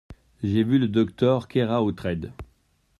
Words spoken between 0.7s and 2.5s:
le docteur Keraotred.